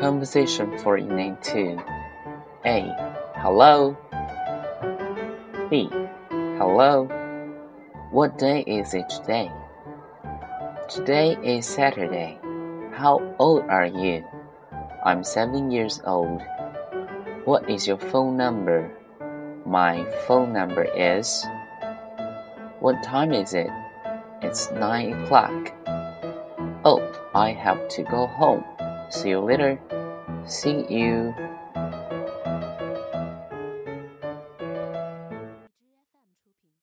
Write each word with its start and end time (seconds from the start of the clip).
Conversation 0.00 0.78
for 0.78 0.96
Evening 0.96 1.36
2 1.42 1.76
A. 2.66 2.94
Hello. 3.34 3.98
B. 5.68 5.90
Hello. 6.30 7.06
What 8.12 8.38
day 8.38 8.60
is 8.60 8.94
it 8.94 9.08
today? 9.08 9.50
Today 10.88 11.36
is 11.42 11.66
Saturday. 11.66 12.38
How 12.92 13.34
old 13.40 13.64
are 13.68 13.86
you? 13.86 14.24
I'm 15.04 15.24
seven 15.24 15.72
years 15.72 16.00
old. 16.06 16.42
What 17.44 17.68
is 17.68 17.88
your 17.88 17.98
phone 17.98 18.36
number? 18.36 18.92
My 19.66 20.04
phone 20.28 20.52
number 20.52 20.84
is. 20.84 21.44
What 22.78 23.02
time 23.02 23.32
is 23.32 23.52
it? 23.52 23.70
It's 24.42 24.70
nine 24.70 25.24
o'clock. 25.24 25.72
Oh, 26.84 27.02
I 27.34 27.50
have 27.50 27.88
to 27.88 28.04
go 28.04 28.28
home. 28.28 28.62
See 29.10 29.30
you 29.30 29.40
later. 29.40 29.78
See 30.46 30.84
you. 30.88 31.34